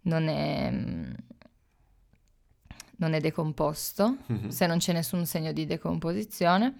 non 0.02 0.28
è, 0.28 0.70
non 2.96 3.12
è 3.14 3.20
decomposto, 3.20 4.16
Mhm. 4.26 4.48
se 4.48 4.66
non 4.66 4.78
c'è 4.78 4.92
nessun 4.92 5.24
segno 5.24 5.52
di 5.52 5.64
decomposizione, 5.64 6.74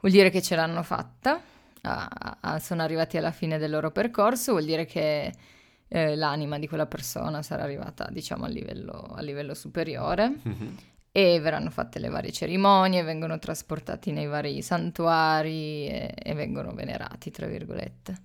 vuol 0.00 0.12
dire 0.12 0.30
che 0.30 0.42
ce 0.42 0.56
l'hanno 0.56 0.82
fatta, 0.82 1.40
ah, 1.82 2.36
ah, 2.40 2.58
sono 2.58 2.82
arrivati 2.82 3.16
alla 3.16 3.30
fine 3.32 3.58
del 3.58 3.70
loro 3.70 3.90
percorso, 3.92 4.52
vuol 4.52 4.64
dire 4.64 4.84
che 4.84 5.32
eh, 5.88 6.14
l'anima 6.16 6.58
di 6.58 6.68
quella 6.68 6.86
persona 6.86 7.42
sarà 7.42 7.62
arrivata, 7.64 8.08
diciamo, 8.10 8.44
a 8.44 8.48
livello, 8.48 8.92
a 8.92 9.20
livello 9.22 9.54
superiore 9.54 10.32
Mhm. 10.42 10.76
e 11.10 11.40
verranno 11.40 11.70
fatte 11.70 11.98
le 11.98 12.08
varie 12.08 12.30
cerimonie, 12.32 13.02
vengono 13.02 13.38
trasportati 13.38 14.12
nei 14.12 14.26
vari 14.26 14.60
santuari 14.62 15.88
e, 15.88 16.14
e 16.14 16.34
vengono 16.34 16.72
venerati, 16.74 17.30
tra 17.30 17.46
virgolette. 17.46 18.16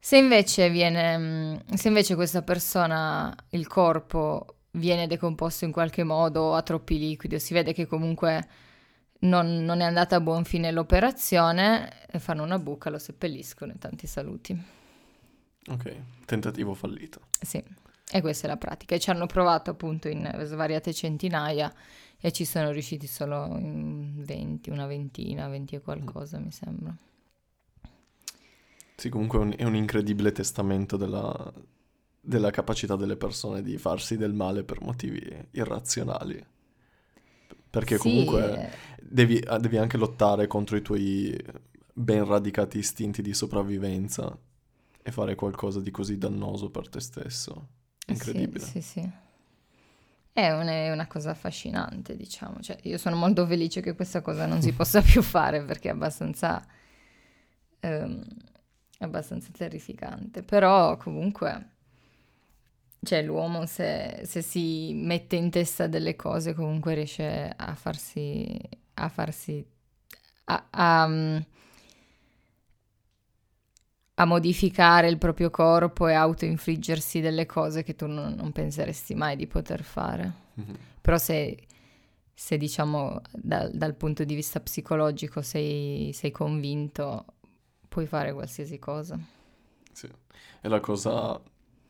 Se 0.00 0.16
invece 0.16 0.70
viene, 0.70 1.18
mm, 1.18 1.54
se 1.74 1.88
invece 1.88 2.14
questa 2.14 2.42
persona, 2.42 3.34
il 3.50 3.66
corpo 3.66 4.56
viene 4.72 5.06
decomposto 5.08 5.64
in 5.64 5.72
qualche 5.72 6.04
modo, 6.04 6.54
ha 6.54 6.62
troppi 6.62 6.98
liquidi 6.98 7.34
o 7.34 7.38
si 7.38 7.52
vede 7.52 7.72
che 7.72 7.86
comunque 7.86 8.46
non, 9.20 9.64
non 9.64 9.80
è 9.80 9.84
andata 9.84 10.16
a 10.16 10.20
buon 10.20 10.44
fine 10.44 10.70
l'operazione, 10.70 11.90
eh, 12.10 12.18
fanno 12.20 12.44
una 12.44 12.58
buca, 12.60 12.90
lo 12.90 12.98
seppelliscono 12.98 13.72
e 13.72 13.78
tanti 13.78 14.06
saluti. 14.06 14.76
Ok. 15.68 16.04
Tentativo 16.24 16.74
fallito. 16.74 17.20
Sì, 17.40 17.62
e 18.10 18.20
questa 18.20 18.46
è 18.46 18.50
la 18.50 18.56
pratica. 18.56 18.94
E 18.94 19.00
ci 19.00 19.10
hanno 19.10 19.26
provato 19.26 19.70
appunto 19.70 20.08
in 20.08 20.30
svariate 20.44 20.92
centinaia 20.92 21.72
e 22.18 22.32
ci 22.32 22.44
sono 22.44 22.70
riusciti 22.70 23.06
solo 23.06 23.56
in 23.58 24.22
20, 24.24 24.70
una 24.70 24.86
ventina, 24.86 25.48
20 25.48 25.76
e 25.76 25.80
qualcosa 25.80 26.38
mi 26.38 26.50
sembra. 26.50 26.96
Sì, 28.96 29.08
comunque 29.08 29.38
è 29.38 29.42
un, 29.42 29.54
è 29.56 29.64
un 29.64 29.76
incredibile 29.76 30.32
testamento 30.32 30.96
della, 30.96 31.52
della 32.20 32.50
capacità 32.50 32.96
delle 32.96 33.16
persone 33.16 33.62
di 33.62 33.78
farsi 33.78 34.16
del 34.16 34.32
male 34.34 34.64
per 34.64 34.80
motivi 34.82 35.20
irrazionali. 35.52 36.44
Perché 37.70 37.98
Sì, 37.98 37.98
comunque 37.98 38.58
eh, 38.58 38.70
devi, 39.00 39.38
ah, 39.46 39.58
devi 39.58 39.76
anche 39.76 39.96
lottare 39.98 40.46
contro 40.46 40.76
i 40.76 40.82
tuoi 40.82 41.36
ben 41.92 42.24
radicati 42.24 42.78
istinti 42.78 43.22
di 43.22 43.34
sopravvivenza 43.34 44.36
e 45.08 45.12
fare 45.12 45.34
qualcosa 45.34 45.80
di 45.80 45.90
così 45.90 46.18
dannoso 46.18 46.70
per 46.70 46.88
te 46.88 47.00
stesso. 47.00 47.68
Incredibile. 48.06 48.64
Sì, 48.64 48.80
sì, 48.80 49.00
sì. 49.00 49.10
È 50.32 50.50
una, 50.52 50.70
è 50.70 50.92
una 50.92 51.06
cosa 51.06 51.30
affascinante, 51.30 52.14
diciamo. 52.14 52.60
Cioè, 52.60 52.78
io 52.82 52.98
sono 52.98 53.16
molto 53.16 53.46
felice 53.46 53.80
che 53.80 53.94
questa 53.94 54.20
cosa 54.20 54.46
non 54.46 54.62
si 54.62 54.72
possa 54.74 55.02
più 55.02 55.22
fare 55.22 55.62
perché 55.64 55.88
è 55.88 55.92
abbastanza, 55.92 56.64
ehm, 57.80 58.24
abbastanza 59.00 59.50
terrificante. 59.50 60.42
Però 60.42 60.96
comunque, 60.96 61.70
cioè, 63.02 63.22
l'uomo 63.22 63.66
se, 63.66 64.22
se 64.24 64.42
si 64.42 64.92
mette 64.94 65.36
in 65.36 65.50
testa 65.50 65.86
delle 65.86 66.16
cose 66.16 66.54
comunque 66.54 66.94
riesce 66.94 67.52
a 67.56 67.74
farsi, 67.74 68.60
a 68.94 69.08
farsi, 69.08 69.66
a, 70.44 70.66
a, 70.70 71.42
a 74.20 74.24
modificare 74.24 75.08
il 75.08 75.16
proprio 75.16 75.48
corpo 75.48 76.08
e 76.08 76.12
autoinfliggersi 76.12 77.20
delle 77.20 77.46
cose 77.46 77.84
che 77.84 77.94
tu 77.94 78.06
non, 78.06 78.34
non 78.34 78.50
penseresti 78.50 79.14
mai 79.14 79.36
di 79.36 79.46
poter 79.46 79.82
fare. 79.82 80.32
Mhm. 80.54 80.76
Però 81.00 81.16
se, 81.18 81.56
se 82.34 82.56
diciamo 82.56 83.20
dal, 83.32 83.70
dal 83.72 83.94
punto 83.94 84.24
di 84.24 84.34
vista 84.34 84.58
psicologico 84.58 85.40
sei, 85.40 86.10
sei 86.12 86.32
convinto, 86.32 87.24
puoi 87.88 88.06
fare 88.06 88.32
qualsiasi 88.32 88.78
cosa. 88.80 89.18
Sì. 89.92 90.08
E 90.60 90.68
la 90.68 90.80
cosa 90.80 91.40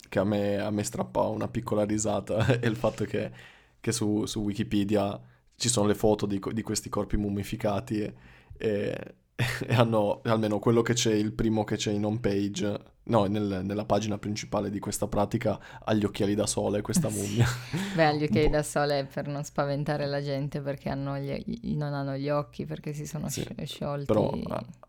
che 0.07 0.19
a 0.19 0.25
me, 0.25 0.59
a 0.59 0.71
me 0.71 0.83
strappa 0.85 1.23
una 1.23 1.49
piccola 1.49 1.85
risata 1.85 2.45
è 2.61 2.67
il 2.67 2.77
fatto 2.77 3.05
che, 3.07 3.33
che 3.81 3.91
su, 3.91 4.27
su 4.27 4.41
Wikipedia 4.41 5.19
ci 5.57 5.71
sono 5.71 5.87
le 5.87 5.95
foto 5.95 6.27
di, 6.27 6.39
di 6.53 6.63
questi 6.63 6.91
corpi 6.91 7.17
mummificati 7.17 8.03
e, 8.03 8.15
e- 8.59 9.15
e 9.67 9.73
hanno 9.75 10.21
almeno 10.25 10.59
quello 10.59 10.83
che 10.83 10.95
c'è, 10.95 11.13
il 11.15 11.33
primo 11.33 11.63
che 11.63 11.77
c'è 11.77 11.93
in 11.93 12.05
home 12.05 12.19
page, 12.19 12.77
no, 13.05 13.27
nel- 13.27 13.61
nella 13.63 13.85
pagina 13.85 14.19
principale 14.19 14.69
di 14.69 14.81
questa 14.81 15.07
pratica, 15.07 15.59
ha 15.85 15.95
gli 15.95 16.05
occhiali 16.05 16.35
da 16.35 16.45
sole, 16.47 16.83
questa 16.83 17.09
mummia. 17.11 17.47
Beh, 17.95 18.05
agli 18.07 18.25
occhiali 18.25 18.47
Boh. 18.49 18.57
da 18.57 18.63
sole 18.65 19.05
per 19.13 19.29
non 19.29 19.45
spaventare 19.45 20.07
la 20.07 20.21
gente 20.21 20.61
perché 20.61 20.89
hanno 20.89 21.17
gli- 21.19 21.61
non 21.77 21.95
hanno 21.95 22.17
gli 22.17 22.29
occhi, 22.29 22.67
perché 22.67 22.93
si 22.93 23.07
sono 23.07 23.29
Sì, 23.29 23.43
sci- 23.43 23.67
sciolti. 23.67 24.07
Però 24.07 24.37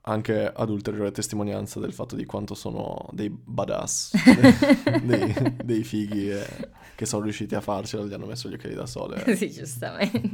anche 0.02 0.52
ad 0.52 0.70
ulteriore 0.72 1.12
testimonianza 1.12 1.80
del 1.80 1.94
fatto 1.94 2.16
di 2.16 2.26
quanto 2.26 2.56
sono 2.56 3.08
dei 3.12 3.30
badass, 3.30 4.16
dei, 5.04 5.34
dei 5.64 5.84
fighi 5.84 6.32
e- 6.32 6.70
che 6.96 7.06
sono 7.06 7.22
riusciti 7.22 7.54
a 7.54 7.62
farcela, 7.62 8.04
gli 8.04 8.14
hanno 8.14 8.26
messo 8.26 8.50
gli 8.50 8.56
occhiali 8.56 8.74
da 8.74 8.88
sole. 8.88 9.36
sì, 9.36 9.52
giustamente. 9.52 10.32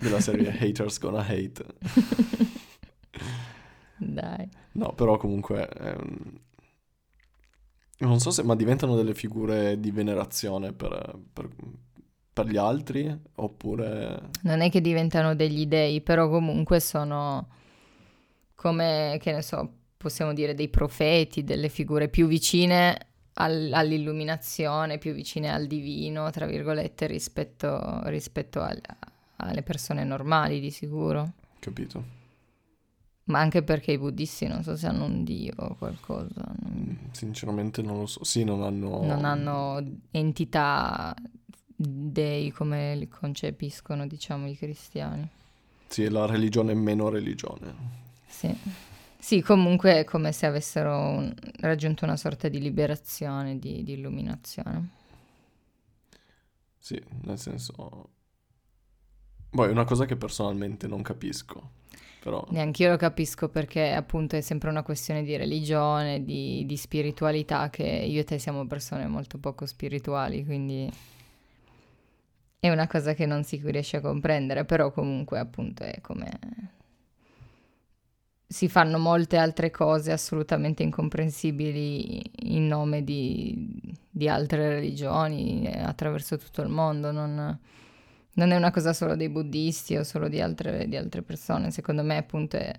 Della 0.00 0.20
serie 0.20 0.56
Haters 0.58 0.98
Gonna 0.98 1.24
Hate. 1.26 1.64
Dai. 3.96 4.48
No, 4.72 4.94
però 4.94 5.16
comunque... 5.16 5.68
ehm, 5.68 6.40
non 7.98 8.18
so 8.18 8.30
se... 8.30 8.42
Ma 8.42 8.56
diventano 8.56 8.96
delle 8.96 9.14
figure 9.14 9.78
di 9.78 9.90
venerazione 9.90 10.72
per, 10.72 11.18
per- 11.32 11.50
per 12.32 12.46
gli 12.46 12.56
altri? 12.56 13.14
Oppure... 13.36 14.30
Non 14.42 14.60
è 14.60 14.70
che 14.70 14.80
diventano 14.80 15.34
degli 15.34 15.66
dei, 15.66 16.00
però 16.00 16.28
comunque 16.28 16.80
sono 16.80 17.48
come, 18.54 19.18
che 19.20 19.32
ne 19.32 19.42
so, 19.42 19.72
possiamo 19.96 20.32
dire 20.32 20.54
dei 20.54 20.68
profeti, 20.68 21.44
delle 21.44 21.68
figure 21.68 22.08
più 22.08 22.26
vicine 22.26 23.08
al- 23.34 23.70
all'illuminazione, 23.72 24.98
più 24.98 25.12
vicine 25.12 25.52
al 25.52 25.66
divino, 25.66 26.30
tra 26.30 26.46
virgolette, 26.46 27.06
rispetto, 27.06 28.00
rispetto 28.04 28.60
al- 28.60 28.80
alle 29.42 29.62
persone 29.62 30.04
normali 30.04 30.60
di 30.60 30.70
sicuro. 30.70 31.32
Capito? 31.58 32.18
Ma 33.24 33.38
anche 33.38 33.62
perché 33.62 33.92
i 33.92 33.98
buddisti 33.98 34.46
non 34.46 34.62
so 34.62 34.76
se 34.76 34.86
hanno 34.88 35.04
un 35.04 35.22
dio 35.22 35.52
o 35.56 35.76
qualcosa, 35.76 36.42
non, 36.62 37.10
Sinceramente 37.12 37.80
non 37.80 37.98
lo 37.98 38.06
so. 38.06 38.24
Sì, 38.24 38.42
non 38.44 38.62
hanno... 38.62 39.04
non 39.04 39.24
hanno 39.24 39.82
entità 40.10 41.14
dei 41.76 42.50
come 42.50 42.96
li 42.96 43.08
concepiscono, 43.08 44.06
diciamo, 44.06 44.48
i 44.48 44.56
cristiani. 44.56 45.28
Sì, 45.86 46.08
la 46.08 46.26
religione 46.26 46.72
è 46.72 46.74
meno 46.74 47.08
religione. 47.08 47.74
Sì. 48.26 48.54
Sì, 49.18 49.42
comunque 49.42 50.00
è 50.00 50.04
come 50.04 50.32
se 50.32 50.46
avessero 50.46 50.96
un- 50.96 51.34
raggiunto 51.60 52.04
una 52.04 52.16
sorta 52.16 52.48
di 52.48 52.58
liberazione, 52.58 53.58
di, 53.58 53.84
di 53.84 53.92
illuminazione. 53.92 54.88
Sì, 56.78 57.00
nel 57.22 57.38
senso... 57.38 58.08
Poi 59.50 59.68
è 59.68 59.70
una 59.70 59.84
cosa 59.84 60.04
che 60.04 60.16
personalmente 60.16 60.86
non 60.86 61.02
capisco. 61.02 61.78
Però... 62.22 62.46
Neanche 62.50 62.86
lo 62.86 62.96
capisco 62.96 63.48
perché 63.48 63.92
appunto 63.92 64.36
è 64.36 64.42
sempre 64.42 64.68
una 64.68 64.82
questione 64.82 65.22
di 65.22 65.36
religione, 65.36 66.22
di, 66.22 66.64
di 66.66 66.76
spiritualità, 66.76 67.70
che 67.70 67.82
io 67.84 68.20
e 68.20 68.24
te 68.24 68.38
siamo 68.38 68.66
persone 68.66 69.06
molto 69.06 69.38
poco 69.38 69.64
spirituali, 69.64 70.44
quindi 70.44 70.90
è 72.60 72.68
una 72.68 72.86
cosa 72.86 73.14
che 73.14 73.24
non 73.24 73.42
si 73.42 73.58
riesce 73.64 73.96
a 73.96 74.00
comprendere, 74.02 74.66
però 74.66 74.92
comunque 74.92 75.38
appunto 75.38 75.82
è 75.82 76.00
come... 76.02 76.28
Si 78.46 78.68
fanno 78.68 78.98
molte 78.98 79.36
altre 79.36 79.70
cose 79.70 80.10
assolutamente 80.10 80.82
incomprensibili 80.82 82.20
in 82.50 82.66
nome 82.66 83.04
di, 83.04 83.80
di 84.10 84.28
altre 84.28 84.68
religioni 84.70 85.64
eh, 85.66 85.78
attraverso 85.78 86.36
tutto 86.36 86.60
il 86.60 86.68
mondo, 86.68 87.12
non... 87.12 87.58
Non 88.34 88.50
è 88.52 88.56
una 88.56 88.70
cosa 88.70 88.92
solo 88.92 89.16
dei 89.16 89.28
buddisti 89.28 89.96
o 89.96 90.04
solo 90.04 90.28
di 90.28 90.40
altre, 90.40 90.88
di 90.88 90.96
altre 90.96 91.22
persone, 91.22 91.70
secondo 91.70 92.02
me 92.02 92.16
appunto 92.16 92.56
è, 92.56 92.72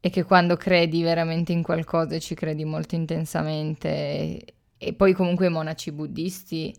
è 0.00 0.10
che 0.10 0.22
quando 0.24 0.56
credi 0.56 1.02
veramente 1.02 1.52
in 1.52 1.62
qualcosa 1.62 2.14
e 2.14 2.20
ci 2.20 2.34
credi 2.34 2.64
molto 2.64 2.94
intensamente 2.94 3.88
e, 3.88 4.54
e 4.78 4.92
poi 4.94 5.12
comunque 5.12 5.46
i 5.46 5.50
monaci 5.50 5.90
buddisti 5.92 6.74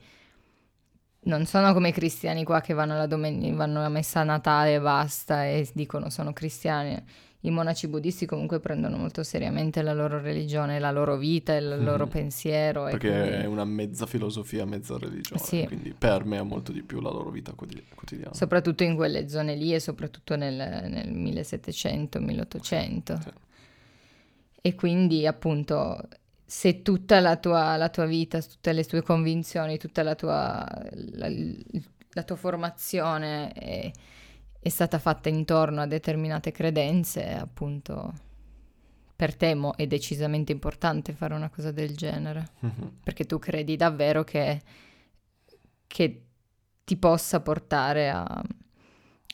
non 1.21 1.45
sono 1.45 1.73
come 1.73 1.89
i 1.89 1.91
cristiani 1.91 2.43
qua 2.43 2.61
che 2.61 2.73
vanno 2.73 3.05
domen- 3.07 3.55
vanno 3.55 3.79
alla 3.79 3.89
messa 3.89 4.21
a 4.21 4.23
Natale 4.23 4.75
e 4.75 4.79
basta 4.79 5.45
e 5.45 5.69
dicono 5.73 6.09
sono 6.09 6.33
cristiani. 6.33 7.01
I 7.41 7.51
monaci 7.51 7.87
buddisti 7.87 8.25
comunque 8.25 8.59
prendono 8.59 8.97
molto 8.97 9.23
seriamente 9.23 9.81
la 9.81 9.93
loro 9.93 10.19
religione, 10.19 10.77
la 10.77 10.91
loro 10.91 11.15
vita, 11.15 11.55
il 11.55 11.77
mm. 11.79 11.85
loro 11.85 12.05
pensiero. 12.07 12.83
Perché 12.83 13.09
quindi... 13.09 13.29
è 13.29 13.45
una 13.45 13.63
mezza 13.63 14.05
filosofia, 14.05 14.65
mezza 14.65 14.97
religione, 14.97 15.41
sì. 15.41 15.63
quindi 15.65 15.95
permea 15.97 16.43
molto 16.43 16.73
di 16.73 16.83
più 16.83 16.99
la 16.99 17.11
loro 17.11 17.29
vita 17.29 17.53
quotidiana. 17.53 18.33
Soprattutto 18.33 18.83
in 18.83 18.95
quelle 18.95 19.29
zone 19.29 19.55
lì 19.55 19.73
e 19.73 19.79
soprattutto 19.79 20.35
nel, 20.35 20.53
nel 20.53 21.13
1700-1800. 21.13 23.21
Sì. 23.21 23.29
E 24.61 24.75
quindi 24.75 25.25
appunto 25.25 25.97
se 26.45 26.81
tutta 26.81 27.19
la 27.19 27.37
tua, 27.37 27.77
la 27.77 27.89
tua, 27.89 28.05
vita, 28.05 28.41
tutte 28.41 28.73
le 28.73 28.83
tue 28.83 29.01
convinzioni, 29.01 29.77
tutta 29.77 30.03
la 30.03 30.15
tua, 30.15 30.65
la, 31.13 31.29
la 32.09 32.23
tua 32.23 32.35
formazione 32.35 33.51
è, 33.53 33.91
è, 34.59 34.69
stata 34.69 34.99
fatta 34.99 35.29
intorno 35.29 35.81
a 35.81 35.85
determinate 35.85 36.51
credenze, 36.51 37.33
appunto 37.33 38.13
per 39.15 39.35
te 39.35 39.53
mo 39.53 39.73
è 39.75 39.85
decisamente 39.85 40.51
importante 40.51 41.13
fare 41.13 41.33
una 41.33 41.49
cosa 41.49 41.71
del 41.71 41.95
genere, 41.95 42.51
mm-hmm. 42.65 42.87
perché 43.03 43.25
tu 43.25 43.37
credi 43.37 43.75
davvero 43.75 44.23
che, 44.23 44.61
che 45.87 46.23
ti 46.85 46.95
possa 46.97 47.41
portare 47.41 48.09
a, 48.09 48.43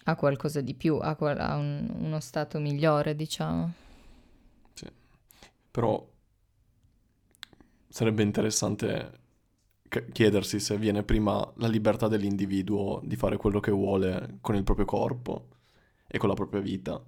a, 0.06 0.16
qualcosa 0.16 0.62
di 0.62 0.74
più, 0.74 0.98
a, 0.98 1.16
a 1.18 1.56
un, 1.56 1.94
uno 2.00 2.20
stato 2.20 2.60
migliore, 2.60 3.16
diciamo. 3.16 3.74
Sì, 4.74 4.88
però 5.70 6.06
sarebbe 7.88 8.24
interessante 8.24 9.24
chiedersi 9.88 10.60
se 10.60 10.78
viene 10.78 11.04
prima 11.04 11.54
la 11.58 11.68
libertà 11.68 12.08
dell'individuo 12.08 13.02
di 13.04 13.16
fare 13.16 13.38
quello 13.38 13.60
che 13.60 13.72
vuole 13.72 14.38
con 14.42 14.56
il 14.56 14.64
proprio 14.64 14.86
corpo 14.86 15.48
e 16.08 16.18
con 16.18 16.30
la 16.30 16.36
propria 16.36 16.62
vita, 16.62 17.02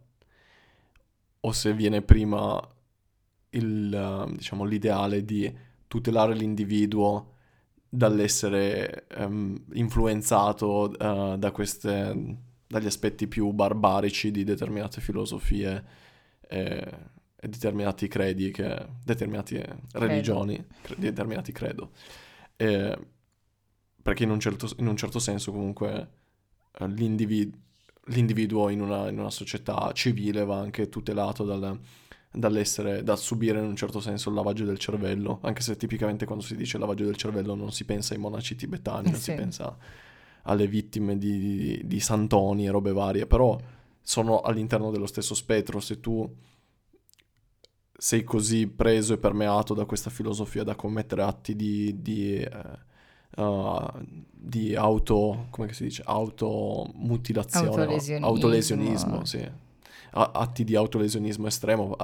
o 1.39 1.51
se 1.51 1.73
viene 1.73 2.01
prima 2.01 2.59
il, 3.51 4.33
diciamo, 4.35 4.63
l'ideale 4.63 5.23
di 5.23 5.55
tutelare 5.87 6.33
l'individuo 6.33 7.33
dall'essere 7.89 9.07
um, 9.17 9.63
influenzato 9.73 10.91
uh, 10.99 11.37
da 11.37 11.51
queste, 11.51 12.37
dagli 12.67 12.85
aspetti 12.85 13.27
più 13.27 13.51
barbarici 13.51 14.31
di 14.31 14.43
determinate 14.43 14.99
filosofie. 15.01 16.05
Eh, 16.49 17.15
determinati 17.39 18.07
credi, 18.07 18.51
che, 18.51 18.87
determinate 19.03 19.81
religioni, 19.93 20.63
cre, 20.81 20.95
determinati 20.97 21.51
credo. 21.51 21.91
E, 22.57 22.97
perché 24.01 24.23
in 24.23 24.31
un, 24.31 24.39
certo, 24.39 24.69
in 24.77 24.87
un, 24.87 24.97
certo, 24.97 25.19
senso 25.19 25.51
comunque 25.51 26.09
eh, 26.79 26.87
l'individuo, 26.87 27.59
l'individuo 28.05 28.69
in, 28.69 28.81
una, 28.81 29.09
in 29.09 29.19
una, 29.19 29.29
società 29.29 29.91
civile 29.93 30.43
va 30.43 30.59
anche 30.59 30.89
tutelato 30.89 31.43
dal, 31.43 31.79
dall'essere, 32.31 33.03
da 33.03 33.15
subire 33.15 33.59
in 33.59 33.65
un 33.65 33.75
certo 33.75 33.99
senso 33.99 34.29
il 34.29 34.35
lavaggio 34.35 34.65
del 34.65 34.77
cervello, 34.79 35.39
anche 35.43 35.61
se 35.61 35.75
tipicamente 35.75 36.25
quando 36.25 36.43
si 36.43 36.55
dice 36.55 36.77
lavaggio 36.77 37.05
del 37.05 37.15
cervello 37.15 37.55
non 37.55 37.71
si 37.71 37.85
pensa 37.85 38.13
ai 38.13 38.19
monaci 38.19 38.55
tibetani, 38.55 39.11
non 39.11 39.19
sì. 39.19 39.31
si 39.31 39.33
pensa 39.35 39.77
alle 40.43 40.67
vittime 40.67 41.17
di, 41.17 41.37
di, 41.37 41.81
di 41.83 41.99
santoni 41.99 42.65
e 42.65 42.71
robe 42.71 42.93
varie, 42.93 43.27
però 43.27 43.59
sono 44.01 44.39
all'interno 44.39 44.89
dello 44.89 45.05
stesso 45.05 45.35
spettro, 45.35 45.81
se 45.81 45.99
tu 45.99 46.33
sei 47.99 48.23
così 48.23 48.67
preso 48.67 49.13
e 49.13 49.17
permeato 49.17 49.73
da 49.73 49.85
questa 49.85 50.11
filosofia 50.11 50.63
da 50.63 50.75
commettere 50.75 51.23
atti 51.23 51.55
di, 51.55 51.99
di, 51.99 52.47
uh, 53.35 53.41
uh, 53.41 53.87
di 54.31 54.75
auto, 54.75 55.47
come 55.49 55.73
si 55.73 55.85
dice, 55.85 56.03
automutilazione, 56.05 57.67
autolesionismo, 57.67 58.27
autolesionismo 58.27 59.25
sì. 59.25 59.51
atti 60.11 60.63
di 60.63 60.75
autolesionismo 60.75 61.47
estremo 61.47 61.95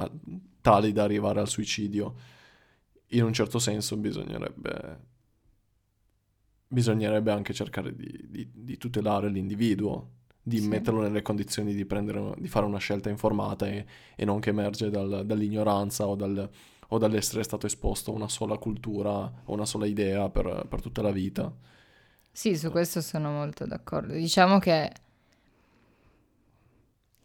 tali 0.60 0.92
da 0.92 1.04
arrivare 1.04 1.38
al 1.38 1.48
suicidio. 1.48 2.14
In 3.08 3.22
un 3.22 3.32
certo 3.32 3.60
senso 3.60 3.96
bisognerebbe, 3.96 5.00
bisognerebbe 6.66 7.30
anche 7.30 7.54
cercare 7.54 7.94
di, 7.94 8.26
di, 8.28 8.50
di 8.52 8.76
tutelare 8.78 9.28
l'individuo 9.28 10.10
di 10.46 10.60
sì. 10.60 10.68
metterlo 10.68 11.00
nelle 11.00 11.22
condizioni 11.22 11.72
di, 11.72 11.86
prendere, 11.86 12.34
di, 12.36 12.48
fare 12.48 12.66
una 12.66 12.78
scelta 12.78 13.08
informata 13.08 13.66
e, 13.66 13.86
e 14.14 14.24
non 14.26 14.40
che 14.40 14.50
emerge 14.50 14.90
dal, 14.90 15.24
dall'ignoranza 15.24 16.06
o, 16.06 16.14
dal, 16.14 16.48
o, 16.88 16.98
dall'essere 16.98 17.42
stato 17.42 17.66
esposto 17.66 18.12
a 18.12 18.14
una 18.14 18.28
sola 18.28 18.58
cultura 18.58 19.10
o 19.44 19.52
una 19.52 19.64
sola 19.64 19.86
idea 19.86 20.28
per, 20.28 20.66
per 20.68 20.82
tutta 20.82 21.00
la 21.00 21.10
vita. 21.10 21.50
Sì, 22.30 22.58
su 22.58 22.70
questo 22.70 23.00
sono 23.00 23.30
molto 23.30 23.64
d'accordo. 23.64 24.12
Diciamo 24.12 24.58
che 24.58 24.92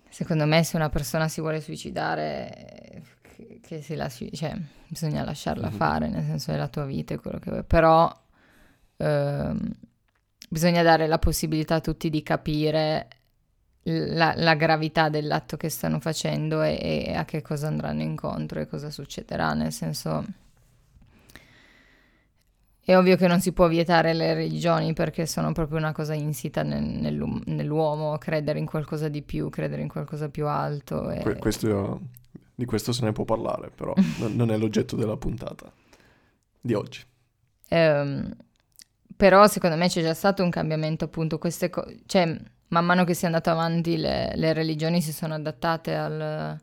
secondo 0.07 0.45
me 0.45 0.63
se 0.63 0.77
una 0.77 0.89
persona 0.89 1.27
si 1.27 1.41
vuole 1.41 1.59
suicidare, 1.59 3.03
che, 3.61 3.79
che 3.81 3.95
lasci, 3.97 4.31
cioè, 4.31 4.57
bisogna 4.87 5.25
lasciarla 5.25 5.67
mm-hmm. 5.67 5.77
fare, 5.77 6.07
nel 6.07 6.23
senso 6.23 6.51
è 6.51 6.55
la 6.55 6.69
tua 6.69 6.85
vita 6.85 7.13
e 7.13 7.17
quello 7.17 7.39
che 7.39 7.49
vuoi. 7.49 7.63
Però... 7.65 8.09
Ehm, 8.95 9.73
bisogna 10.49 10.81
dare 10.81 11.07
la 11.07 11.19
possibilità 11.19 11.75
a 11.75 11.79
tutti 11.79 12.09
di 12.09 12.23
capire 12.23 13.07
la, 13.83 14.33
la 14.35 14.55
gravità 14.55 15.09
dell'atto 15.09 15.55
che 15.55 15.69
stanno 15.69 15.99
facendo 15.99 16.61
e, 16.61 17.05
e, 17.07 17.13
a 17.13 17.23
che 17.23 17.41
cosa 17.41 17.67
andranno 17.67 18.01
incontro 18.01 18.59
e 18.59 18.67
cosa 18.67 18.89
succederà, 18.89 19.53
nel 19.53 19.71
senso... 19.71 20.25
È 22.89 22.97
ovvio 22.97 23.17
che 23.17 23.27
non 23.27 23.39
si 23.39 23.51
può 23.51 23.67
vietare 23.67 24.13
le 24.13 24.33
religioni 24.33 24.93
perché 24.93 25.27
sono 25.27 25.51
proprio 25.51 25.77
una 25.77 25.91
cosa 25.91 26.15
insita 26.15 26.63
nel, 26.63 26.81
nell'u- 26.81 27.43
nell'uomo, 27.45 28.17
credere 28.17 28.57
in 28.57 28.65
qualcosa 28.65 29.09
di 29.09 29.21
più, 29.21 29.49
credere 29.49 29.83
in 29.83 29.87
qualcosa 29.87 30.29
più 30.29 30.47
alto. 30.47 31.11
E... 31.11 31.37
Questo, 31.37 32.01
di 32.55 32.65
questo 32.65 32.91
se 32.91 33.03
ne 33.03 33.11
può 33.11 33.25
parlare, 33.25 33.69
però 33.69 33.93
non 34.33 34.49
è 34.49 34.57
l'oggetto 34.57 34.95
della 34.95 35.17
puntata 35.17 35.71
di 36.59 36.73
oggi. 36.73 37.05
Um, 37.69 38.35
però 39.19 39.47
secondo 39.47 39.75
me 39.75 39.89
c'è 39.89 40.01
già 40.01 40.13
stato 40.13 40.43
un 40.43 40.49
cambiamento, 40.49 41.03
appunto, 41.03 41.37
queste 41.39 41.69
cose, 41.69 42.03
cioè 42.05 42.39
man 42.69 42.85
mano 42.85 43.03
che 43.03 43.13
si 43.13 43.25
è 43.25 43.27
andato 43.27 43.49
avanti 43.49 43.97
le, 43.97 44.31
le 44.33 44.53
religioni 44.53 45.01
si 45.01 45.11
sono 45.11 45.33
adattate 45.33 45.93
al, 45.93 46.57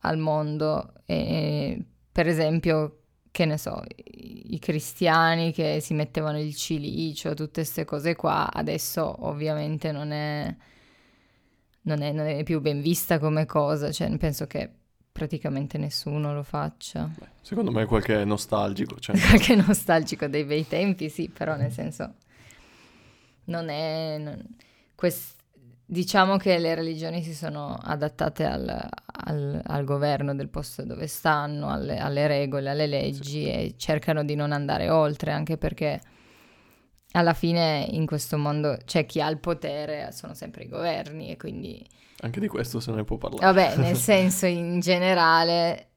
al 0.00 0.18
mondo 0.18 0.94
e 1.06 1.80
per 2.10 2.26
esempio, 2.26 3.02
che 3.30 3.44
ne 3.44 3.56
so, 3.56 3.84
i, 3.94 4.54
i 4.54 4.58
cristiani 4.58 5.52
che 5.52 5.78
si 5.80 5.94
mettevano 5.94 6.40
il 6.40 6.56
cilicio, 6.56 7.34
tutte 7.34 7.60
queste 7.60 7.84
cose 7.84 8.16
qua, 8.16 8.52
adesso 8.52 9.24
ovviamente 9.24 9.92
non 9.92 10.10
è, 10.10 10.56
non 11.82 12.02
è, 12.02 12.10
non 12.10 12.26
è 12.26 12.42
più 12.42 12.60
ben 12.60 12.80
vista 12.80 13.20
come 13.20 13.46
cosa, 13.46 13.92
cioè 13.92 14.16
penso 14.16 14.48
che 14.48 14.70
praticamente 15.14 15.78
nessuno 15.78 16.34
lo 16.34 16.42
faccia. 16.42 17.08
Beh, 17.16 17.28
secondo 17.40 17.70
me 17.70 17.84
qualche 17.84 18.24
nostalgico. 18.24 18.98
Cioè... 18.98 19.16
qualche 19.30 19.54
nostalgico 19.54 20.26
dei 20.26 20.42
bei 20.42 20.66
tempi, 20.66 21.08
sì, 21.08 21.28
però 21.28 21.54
nel 21.54 21.70
senso 21.70 22.14
non 23.44 23.68
è... 23.68 24.18
Non... 24.18 24.44
Quest... 24.96 25.36
Diciamo 25.86 26.36
che 26.36 26.58
le 26.58 26.74
religioni 26.74 27.22
si 27.22 27.32
sono 27.32 27.78
adattate 27.80 28.44
al, 28.44 28.88
al, 29.04 29.60
al 29.64 29.84
governo 29.84 30.34
del 30.34 30.48
posto 30.48 30.82
dove 30.82 31.06
stanno, 31.06 31.70
alle, 31.70 31.98
alle 31.98 32.26
regole, 32.26 32.70
alle 32.70 32.86
leggi 32.88 33.42
sì. 33.42 33.48
e 33.48 33.74
cercano 33.76 34.24
di 34.24 34.34
non 34.34 34.50
andare 34.50 34.90
oltre, 34.90 35.30
anche 35.30 35.56
perché 35.58 36.00
alla 37.16 37.34
fine 37.34 37.86
in 37.90 38.06
questo 38.06 38.36
mondo 38.36 38.76
c'è 38.84 39.06
chi 39.06 39.20
ha 39.20 39.28
il 39.28 39.38
potere, 39.38 40.10
sono 40.12 40.34
sempre 40.34 40.64
i 40.64 40.68
governi 40.68 41.30
e 41.30 41.36
quindi 41.36 41.86
anche 42.24 42.40
di 42.40 42.48
questo 42.48 42.80
se 42.80 42.90
ne 42.92 43.04
può 43.04 43.18
parlare. 43.18 43.44
Vabbè, 43.44 43.76
nel 43.76 43.96
senso 43.98 44.46
in 44.46 44.80
generale, 44.80 45.88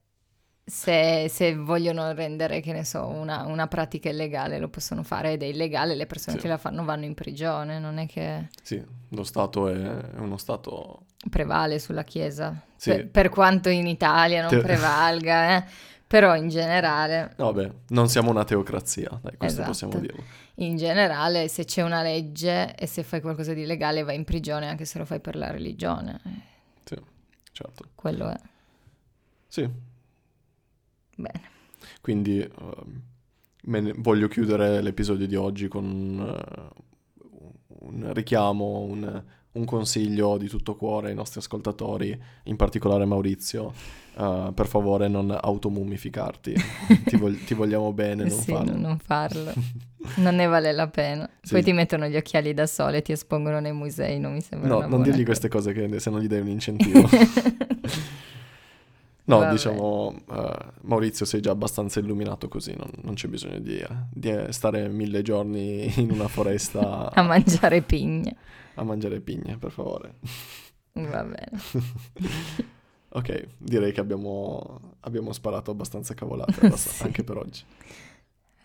se, 0.66 1.28
se, 1.30 1.56
vogliono 1.56 2.12
rendere, 2.12 2.60
che 2.60 2.74
ne 2.74 2.84
so, 2.84 3.08
una, 3.08 3.46
una, 3.46 3.68
pratica 3.68 4.10
illegale, 4.10 4.60
lo 4.60 4.68
possono 4.68 5.04
fare 5.04 5.34
ed 5.34 5.44
è 5.44 5.46
illegale, 5.46 5.96
le 5.96 6.06
persone 6.06 6.36
sì. 6.36 6.42
che 6.42 6.50
la 6.50 6.58
fanno 6.58 6.84
vanno 6.84 7.06
in 7.06 7.14
prigione, 7.14 7.80
non 7.80 7.98
è 7.98 8.08
che... 8.08 8.50
Sì, 8.62 8.84
lo 9.10 9.24
Stato 9.24 9.70
è 9.70 9.76
uno 10.18 10.38
Stato... 10.38 11.04
Prevale 11.30 11.80
sulla 11.80 12.04
Chiesa, 12.04 12.62
sì. 12.76 12.92
per, 12.92 13.10
per, 13.10 13.30
quanto 13.30 13.70
in 13.70 13.88
Italia 13.88 14.42
non 14.42 14.50
Te... 14.50 14.60
prevalga, 14.60 15.58
eh? 15.58 15.64
però 16.08 16.36
in 16.36 16.48
generale... 16.50 17.34
Vabbè, 17.36 17.72
non 17.90 18.08
siamo 18.08 18.32
una 18.32 18.44
teocrazia, 18.44 19.10
dai, 19.22 19.38
questo 19.38 19.62
esatto. 19.62 19.68
possiamo 19.68 20.00
dirlo 20.00 20.24
in 20.60 20.78
generale 20.78 21.48
se 21.48 21.66
c'è 21.66 21.82
una 21.82 22.02
legge 22.02 22.76
e 22.76 22.88
se 22.88 23.04
fai 23.04 23.22
qualcosa 23.22 23.54
di 23.54 23.62
illegale 23.62 24.04
vai 24.04 24.16
in 24.16 24.24
prigione 24.24 24.68
anche 24.68 24.86
se 24.86 24.98
lo 24.98 25.06
fai 25.06 25.20
per 25.20 25.36
la 25.36 25.52
religione. 25.52 26.20
Sì, 26.84 26.96
certo. 27.52 27.90
Quello 27.94 28.30
è. 28.30 28.38
Sì. 29.48 29.70
Bene. 31.16 31.42
Quindi 32.02 32.40
uh, 32.40 33.02
ne, 33.62 33.94
voglio 33.98 34.28
chiudere 34.28 34.82
l'episodio 34.82 35.28
di 35.28 35.36
oggi 35.36 35.68
con 35.68 35.84
uh, 36.20 37.88
un 37.88 38.14
richiamo, 38.14 38.80
un, 38.80 39.24
un 39.54 39.66
consiglio 39.66 40.38
di 40.38 40.48
tutto 40.48 40.76
cuore 40.76 41.10
ai 41.10 41.16
nostri 41.16 41.40
ascoltatori, 41.40 42.20
in 42.44 42.56
particolare 42.56 43.06
Maurizio. 43.06 43.74
Uh, 44.18 44.52
per 44.52 44.66
favore 44.66 45.08
non 45.08 45.30
automummificarti, 45.30 46.56
ti, 47.06 47.18
vog- 47.18 47.44
ti, 47.44 47.54
vogliamo 47.54 47.94
bene, 47.94 48.24
non 48.24 48.32
sì, 48.42 48.52
farlo. 48.52 48.76
non 48.76 48.98
farlo. 48.98 49.54
Non 50.18 50.36
ne 50.36 50.46
vale 50.46 50.72
la 50.72 50.88
pena. 50.88 51.30
Sì. 51.42 51.52
Poi 51.54 51.64
ti 51.64 51.74
mettono 51.74 52.08
gli 52.08 52.16
occhiali 52.16 52.54
da 52.54 52.66
sole 52.66 52.98
e 52.98 53.02
ti 53.02 53.12
espongono 53.12 53.60
nei 53.60 53.74
musei, 53.74 54.20
non 54.20 54.32
mi 54.32 54.42
sembra 54.42 54.70
No, 54.70 54.88
non 54.88 55.02
dirgli 55.02 55.26
cosa. 55.26 55.26
queste 55.26 55.48
cose 55.50 55.74
che 55.74 56.00
se 56.00 56.10
non 56.10 56.22
gli 56.22 56.28
dai 56.28 56.40
un 56.40 56.48
incentivo. 56.48 57.10
no, 59.28 59.40
Vabbè. 59.40 59.52
diciamo, 59.52 60.16
uh, 60.26 60.56
Maurizio 60.82 61.26
sei 61.26 61.42
già 61.42 61.52
abbastanza 61.52 62.00
illuminato 62.00 62.48
così, 62.48 62.74
non, 62.76 62.90
non 63.02 63.14
c'è 63.14 63.28
bisogno 63.28 63.60
di, 63.60 63.84
di, 64.12 64.34
stare 64.50 64.88
mille 64.90 65.22
giorni 65.22 65.92
in 66.00 66.12
una 66.12 66.28
foresta... 66.28 67.12
a 67.12 67.22
mangiare 67.22 67.82
pigne. 67.82 68.36
A 68.76 68.84
mangiare 68.84 69.20
pigne, 69.20 69.58
per 69.58 69.72
favore. 69.72 70.16
Va 70.94 71.24
bene. 71.24 71.52
ok, 73.10 73.48
direi 73.58 73.92
che 73.92 74.00
abbiamo, 74.00 74.96
abbiamo 75.02 75.34
sparato 75.34 75.72
abbastanza 75.72 76.14
cavolate 76.14 76.72
sì. 76.76 77.04
anche 77.04 77.24
per 77.24 77.38
oggi. 77.38 77.64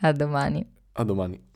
A 0.01 0.12
domani. 0.12 0.66
A 0.92 1.05
domani. 1.05 1.51